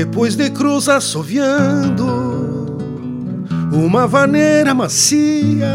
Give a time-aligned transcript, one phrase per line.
[0.00, 2.06] Depois de cruz assoviando
[3.70, 5.74] uma vaneira macia,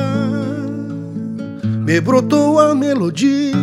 [1.86, 3.54] me brotou a melodia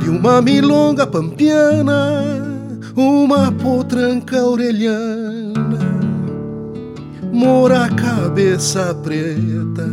[0.00, 2.22] de uma milonga pampiana,
[2.96, 5.78] uma potranca orelhana,
[7.30, 9.86] mora cabeça preta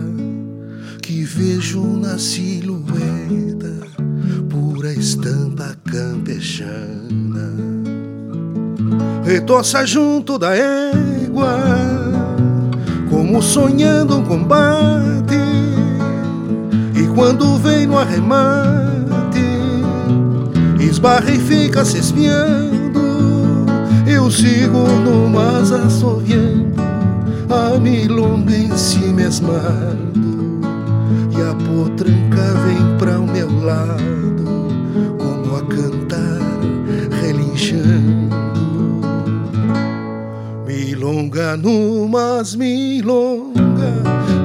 [1.02, 3.73] que vejo na silhueta,
[4.50, 7.83] pura estampa campechana
[9.24, 11.58] retoça junto da égua,
[13.10, 15.36] como sonhando um combate.
[16.96, 19.40] E quando vem no arremate,
[20.80, 22.84] esbarra e fica se espiando.
[24.06, 26.82] Eu sigo no mas assoviando,
[27.50, 30.14] a milonga em si mesmado.
[31.32, 34.62] E a potranca vem pra o meu lado,
[41.24, 43.54] milonga numas milonga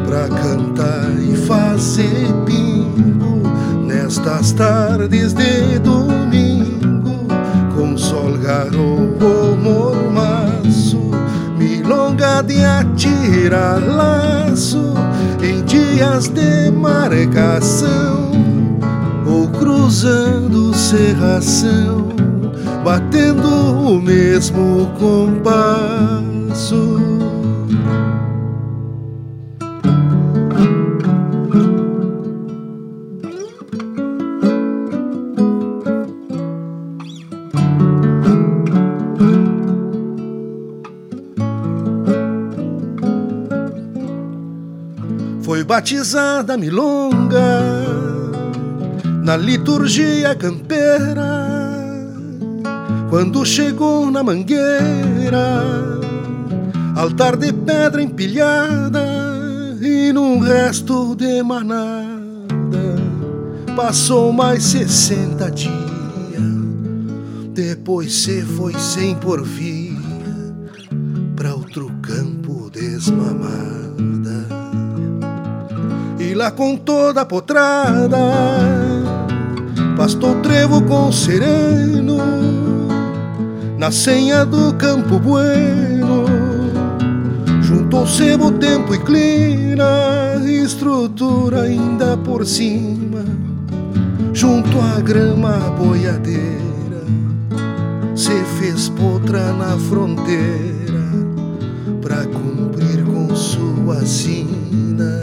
[0.07, 3.43] pra cantar e fazer pingo
[3.85, 7.27] nestas tardes de domingo.
[7.75, 11.11] Com sol garoto mormaço
[11.59, 14.95] milonga de atirar laço
[15.43, 18.29] em dias de marcação.
[19.27, 22.09] Ou cruzando serração
[22.85, 23.49] batendo
[23.93, 26.28] o mesmo compasso
[45.43, 47.63] foi batizada milonga
[49.23, 51.47] na liturgia campeira
[53.09, 55.98] quando chegou na mangueira
[56.99, 59.07] altar de pedra empilhada
[59.81, 62.19] e num resto de manada
[63.77, 65.79] passou mais sessenta dias.
[67.55, 69.97] Depois se foi sem porvia
[71.37, 74.49] para outro campo desmamada.
[76.19, 78.19] E lá com toda a potrada
[79.97, 82.19] pastou trevo com sereno
[83.79, 85.98] na senha do campo bueno
[88.19, 93.25] Sebo, tempo e clima, estrutura ainda por cima.
[94.33, 97.05] Junto à grama boiadeira,
[98.17, 101.05] se fez potra na fronteira
[102.03, 105.21] pra cumprir com sua sina.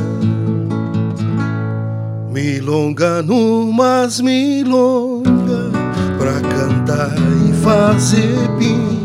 [2.32, 5.72] Milonga numas milonga
[6.18, 7.16] pra cantar
[7.50, 9.05] e fazer pingo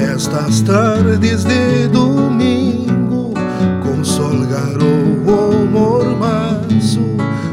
[0.00, 3.34] nestas tardes de domingo,
[3.82, 7.02] com sol garoto mormaço,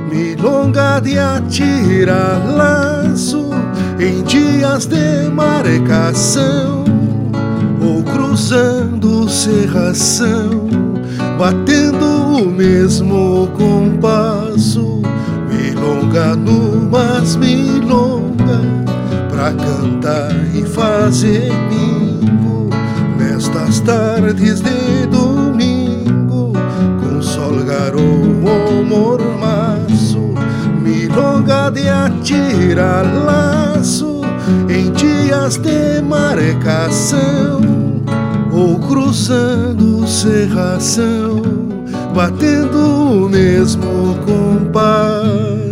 [0.10, 3.50] milonga de atirar laço,
[4.00, 6.86] em dias de marcação,
[7.82, 10.68] ou cruzando serração,
[11.38, 12.06] batendo
[12.44, 15.02] o mesmo compasso,
[15.50, 18.62] milonga numas milonga,
[19.30, 22.07] pra cantar e fazer bingo
[23.48, 26.52] nestas tardes de domingo,
[27.02, 30.34] com sol garoto mormaço,
[30.82, 34.22] milonga de atirar laço
[34.70, 37.62] em dias de marcação
[38.52, 41.42] ou cruzando serração,
[42.14, 45.67] batendo o mesmo compasso.